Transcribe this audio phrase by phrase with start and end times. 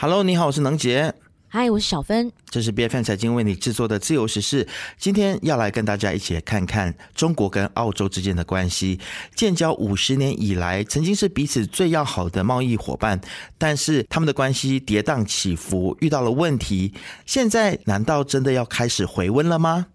[0.00, 1.12] Hello，你好，我是能杰。
[1.48, 2.30] 嗨，我是小芬。
[2.50, 4.64] 这是 BFM 财经为你制作的自由时事。
[4.96, 9.00] 今天要来跟大家一起看看中国跟澳洲之间的关系。
[9.34, 13.20] 建交五十年以来，曾经是彼此最要好的贸易伙伴，
[13.58, 16.94] 但是他们的关系跌宕起伏，遇到了问题。
[17.26, 19.86] 现在难道真的要开始回温了吗？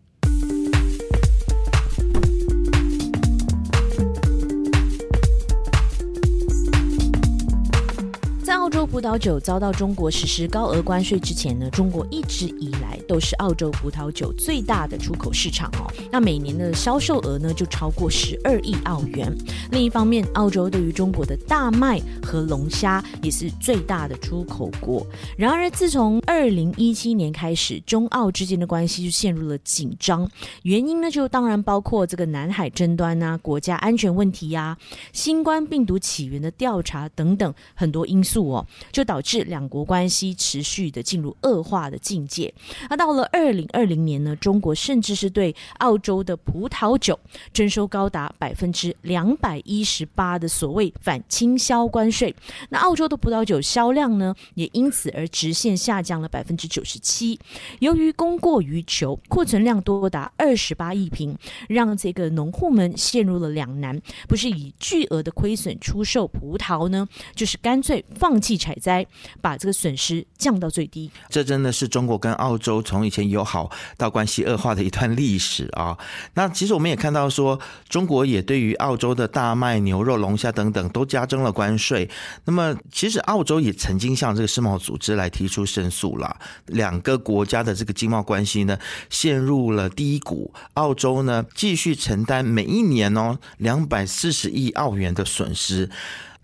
[8.94, 15.92] 葡萄酒遭到中国实施高额关税之前呢，中国一直以来都是澳洲葡萄酒最大的出口市场哦。
[16.12, 19.36] 那每年的销售额呢就超过十二亿澳元。
[19.72, 25.04] 另一方面，澳洲对于中国的大麦和龙虾也是最大的出口国。
[25.36, 30.30] 然而，自从二零一七年开始，中澳之间的关系就陷入了紧张。
[30.62, 34.78] 原因呢，就当然包括这个南海争端啊、国家安全问题呀、
[35.12, 38.68] 新冠病毒起源的调查等等很多因素哦。
[38.92, 42.54] 就导致两国关系持续的进入恶化的境界。
[42.90, 47.18] 那到了二零二零年呢，中国甚至是对澳洲的葡萄酒
[47.54, 52.36] 征收高达百分之两百一十八的所谓反倾销关税。
[52.70, 57.40] 那澳洲的葡萄酒销量呢，也因此而直线下降了百分之九十七。
[57.80, 61.38] 由于供过于求，库存量多达二十八亿瓶，
[61.70, 68.73] 让这个农户们陷入了两难：不是以巨额的亏损出售葡萄呢，就是干脆放弃产。
[68.74, 69.06] 采摘，
[69.42, 71.12] 把这个损失降到最低。
[71.30, 75.98] 这真的是中国跟澳洲从以前友好到关系恶化的一段历史啊！
[76.34, 82.10] 那其实我们也看到说，中国也对于澳洲的大麦、牛肉、龙虾等等都加征了关税。
[82.46, 86.38] 那么，其实澳洲也曾经向这个世贸组织来提出申诉了。
[86.68, 88.78] 两个国家的这个经贸关系呢，
[89.10, 90.54] 陷入了低谷。
[90.74, 95.90] 澳洲呢，继续承担每一年哦两百四十亿澳元的损失。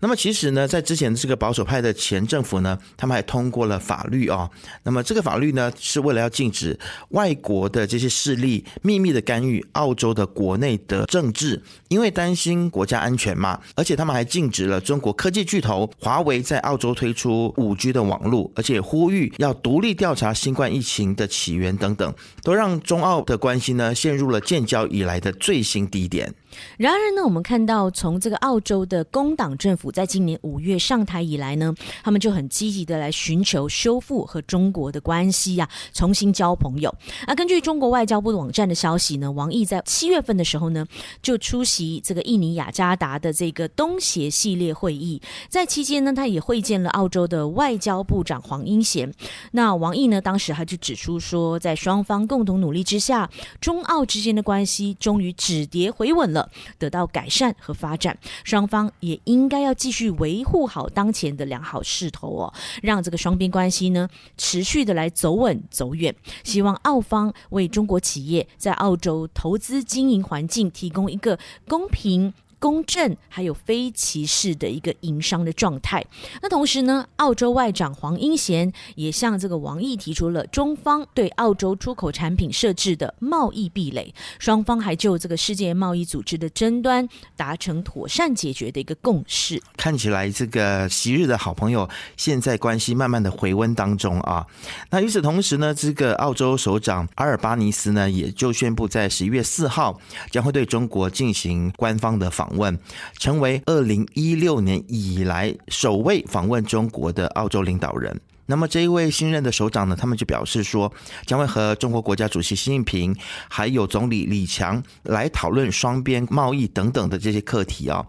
[0.00, 4.50] 那么其实呢，在之前的这个保守派的前政府呢，他们还通过了法律啊。
[4.82, 6.78] 那么这个法律呢，是为了要禁止
[7.10, 13.60] 外国的这些势力秘密的干预澳洲的国内的政治，因为担心国家安全嘛。
[13.74, 26.34] 而且他们还禁止了中国科技巨头华为在澳洲推出五 G 的网络，而且呼吁要独立调查新冠疫情的起源等等，都让中澳的关系呢陷入了建交以来的最新低点。
[26.76, 36.94] 然而呢，我们看到从这个澳洲的工党政府在今年五月上台以来呢，他们就很积极的来寻求修复和中国的关系呀，重新交朋友。
[37.26, 40.86] 那根据中国外交部的网站的消息呢，王毅在七月份的时候呢，
[41.22, 49.12] 就出席这个印尼雅加达的这个东协系列会议，在期间呢，他也会见了澳洲的外交部长黄英贤。
[49.52, 53.28] 那王毅呢，当时他就指出说，在双方共同努力之下，
[53.60, 56.39] 中澳之间的关系终于止跌回稳了。
[56.78, 66.14] 得到改善和发展，双方也应该要继续维护好当前的良好势头哦，让这个双边关系呢持续的来走稳走远。
[66.44, 72.32] 希望澳方为中国企业在澳洲投资经营环境提供一个公平。
[72.60, 76.04] 公正还有非歧视的一个营商的状态。
[76.42, 89.60] 那同时呢，澳洲外长黄英贤也向这个王毅提出了中方对澳洲出口产品设置的贸易壁垒，双方还就这个世界贸易组织的争端达成妥善解决的一个共识。
[89.78, 91.88] 看起来这个昔日的好朋友
[92.18, 94.46] 现在关系慢慢的回温当中啊。
[94.90, 99.98] 那与此同时呢，这个澳洲首长阿尔巴尼斯呢也就宣布在十一月四号
[100.30, 102.49] 将会对中国进行官方的访。
[102.50, 102.76] 访问，
[103.16, 108.20] 成为二零一六年以来首位访问中国的澳洲领导人。
[108.50, 110.92] 那么这一位新任的首长呢，他们就表示说，
[111.24, 113.16] 将会和中国国家主席习近平
[113.48, 118.04] 还有总理李强来讨论双边贸易等等的这些课题啊。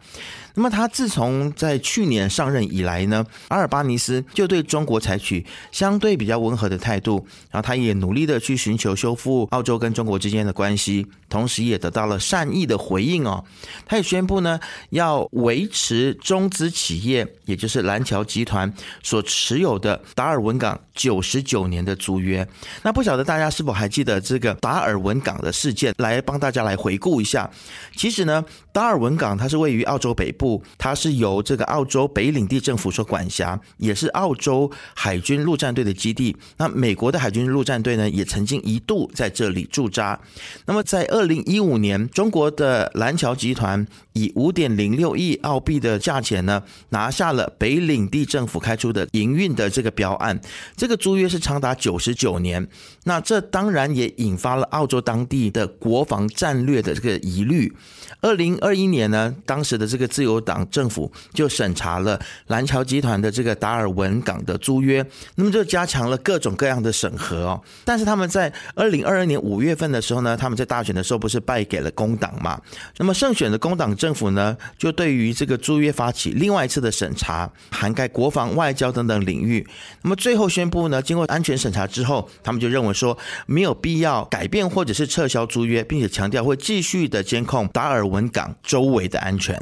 [0.54, 13.42] 那么他自从在去年上任以来呢，阿尔巴尼斯就对中国采取相对比较温和的态度，然后他也努力的去寻求修复澳洲跟中国之间的关系，同时也得到了善意的回应哦。
[13.86, 14.60] 他也宣布呢，
[14.90, 22.48] 要维持中资企业，也就是蓝桥集团所持有的达达尔文港九十九年的租约。
[22.84, 25.94] 那不晓得大家是否还记得这个达尔文港的事件？
[25.98, 27.50] 来帮大家来回顾一下。
[27.98, 28.42] 其实呢，
[28.72, 30.64] 达尔文港它是位于澳洲北部。
[30.78, 36.34] 它是由这个澳洲北领地政府所管辖，也是澳洲海军陆战队的基地。
[36.56, 40.18] 那美国的海军陆战队呢，也曾经一度在这里驻扎。
[40.66, 50.40] 那么在二零一五年，中国的蓝桥集团以五点零六亿澳币的价钱呢，拿下了北领地政府开出的营运的这个标案，
[50.78, 52.66] 这个租约是长达九十九年。
[53.04, 57.74] 那这当然也引发了澳洲当地的国防战略的这个疑虑。
[58.22, 65.04] 二零二一年呢，当时的这个自由党政府就审查了蓝桥集团的这个达尔文港的租约，
[65.36, 67.62] 那么就加强了各种各样的审核哦。
[67.84, 72.62] 但是他们在二零二二年五月份的时候呢，他们在大选的时候不是败给了工党嘛？
[72.98, 79.66] 那么胜选的工党政府呢，就对于这个租约发起另外一次的审查，涵盖国防、外交等等领域。
[80.12, 88.06] 那么最后宣布呢，经过安全审查之后，他们就认为说没有必要改变或者是撤销租约，并且强调会继续的监控达尔。
[88.06, 89.58] 文港周围的安全。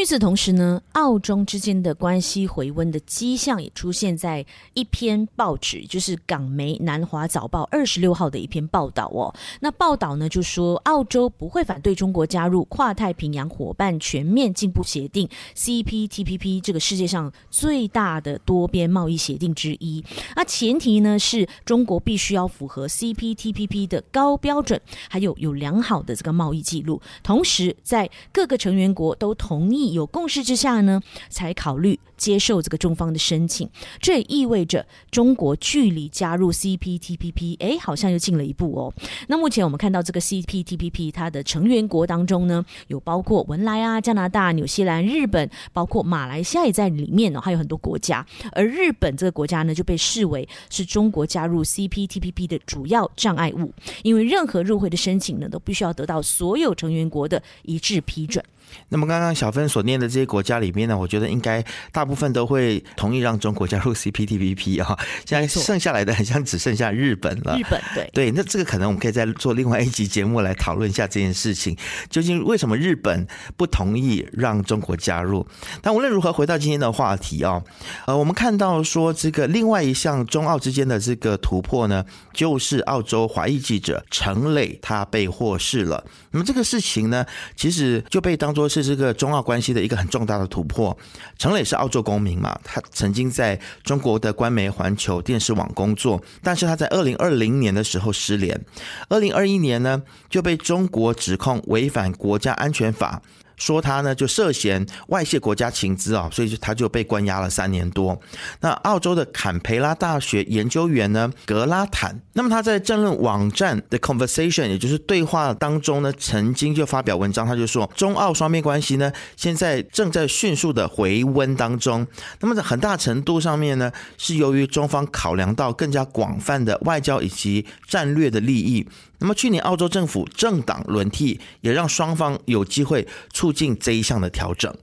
[0.00, 9.34] 与此同时呢，澳中之间的关系回温的迹象也出现在一篇报纸，就是港媒《南华早报》二十六号的一篇报道哦。
[9.60, 20.02] 那报道呢就说，澳洲不会反对中国加入跨太平洋伙伴全面进步协定 （CPTPP） 这个世界上最大的多边贸易协定之一。
[20.34, 24.80] 那前提呢是中国必须要符合 CPTPP 的高标准，
[25.10, 29.89] 还有有良好的这个贸易记录，同时在各个成员国都同意。
[29.92, 33.68] 有共识之下呢，才考虑接受这个中方的申请。
[34.00, 38.92] 这也意味着中国距离加入 CPTPP，哎，好像又近了一步哦。
[39.28, 48.26] 那目前我们看到这个 CPTPP 它的成员国当中呢，有包括文莱啊、加拿大、纽西兰、日本，包括马来西亚也在里面哦，还有很多国家。
[48.52, 53.72] 而日本这个国家呢，就被视为是中国加入 CPTPP 的主要障碍物，
[54.02, 58.44] 因为任何入会的申请呢，都必须要得到所有成员国的一致批准。
[58.88, 61.62] 那么刚刚小芬所念的这些国家里面呢，我觉得应该
[61.92, 64.98] 大部分都会同意让中国加入 CPTPP 啊。
[65.26, 67.58] 现在剩下来的很像只剩下日本了。
[67.58, 71.76] 日本对对，那这个可能我们可以再做另外一集节目来讨论一下这件事情，
[72.08, 75.46] 究竟为什么日本不同意让中国加入？
[75.82, 77.62] 但无论如何，回到今天的话题啊，
[78.06, 86.02] 呃，我们看到说这个另外一项中澳之间的这个突破呢，就是澳洲华裔记者陈磊他被获释了。
[86.30, 88.70] 那么这个事情呢，其实就被当做。
[88.70, 90.96] 是这个中澳关系的一个很重大的突破。
[91.38, 98.60] 陈磊是澳洲公民嘛，他曾经在中国的官媒环球电视网工作，但是他在二零二零年的时候失联，
[99.08, 103.22] 二零二一年呢就被中国指控违反国家安全法。
[103.60, 108.20] 说他呢就涉嫌外泄国家情资啊，所以他就被关押了三年多。
[108.60, 122.06] 那澳洲的坎培拉大学研究员呢格拉坦，那么他在政论网站的 Conversation，也就是对话当中呢，曾经就发表文章，他就说中澳双边关系呢现在正在迅速的回温当中。
[122.40, 128.88] 那么在很大程度上面呢，是由于中方考量到更加广泛的外交以及战略的利益。
[129.20, 134.74] 那么去年澳洲政府政党轮替，也让双方有机会促进这一项的调整。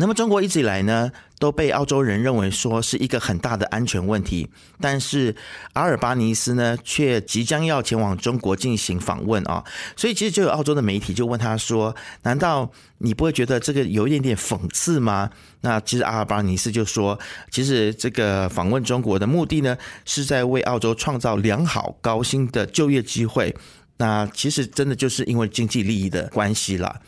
[0.00, 4.48] 那么中国一直以来呢，都被澳洲人认为说是一个很大的安全问题。
[4.80, 5.36] 但是
[5.74, 9.62] 阿尔巴尼斯呢，却即将要前往中国进行访问啊，
[9.94, 11.94] 所以其实就有澳洲的媒体就问他说
[12.24, 15.28] ：“难道你不会觉得这个有一点点讽刺吗？”
[15.60, 17.18] 那其实阿尔巴尼斯就说
[17.52, 19.76] ：“其实这个访问中国的目的呢，
[20.06, 23.54] 是在为澳洲创造良好高薪的就业机会。
[23.98, 27.00] 那其实真的就是因为经济利益的关系了。”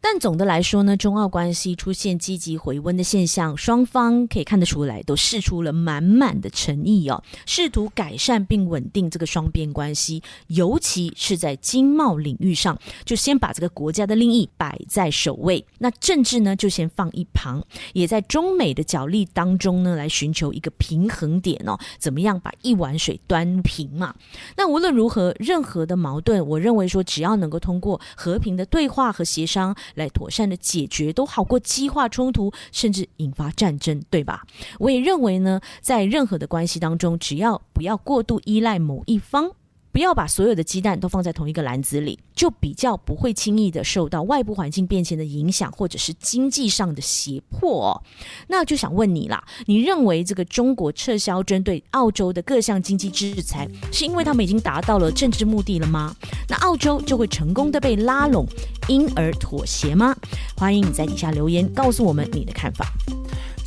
[0.00, 17.62] 但总的来说呢，中澳关系出现积极回温的现象，双方可以看得出来，都试出了满满的诚意哦，试图改善并稳定这个双边关系，尤其是在经贸领域上，就先把这个国家的利益摆在首位，那政治呢就先放一旁，
[17.92, 24.14] 也在中美的角力当中呢，来寻求一个平衡点哦，怎么样把一碗水端平嘛？
[24.56, 29.74] 那无论如何，任何的矛盾，我认为说，只要能够通过和平的对话和协商。
[29.94, 34.46] 来妥善的解决都好过激化冲突，甚至引发战争，对吧？
[34.78, 39.52] 我也认为呢，在任何的关系当中，只要不要过度依赖某一方。
[39.90, 48.02] 不要把所有的鸡蛋都放在同一个篮子里，就比较不会轻易的受到外部环境变迁的影响，或者是经济上的胁迫哦。
[48.48, 56.14] 那就想问你啦，你认为这个中国撤销针对澳洲的各项经济制裁，是因为他们已经达到了政治目的了吗？
[56.48, 58.46] 那澳洲就会成功的被拉拢，
[58.88, 60.14] 因而妥协吗？
[60.56, 62.86] 欢迎你在底下留言告诉我们你的看法。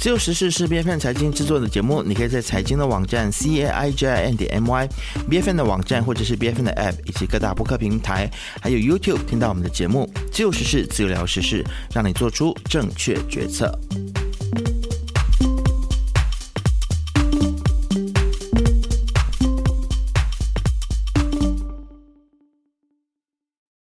[0.01, 6.35] 自由时事是 B F 财经制作的节目，你可以在财经的网站 C A I J I N 点 M Y，B F 的网站或者是
[6.35, 8.27] B F 的 App 以及各大播客平台，
[8.59, 10.11] 还有 YouTube 听到我们的节目。
[10.31, 13.71] 自由时事，自由聊时事，让你做出正确决策。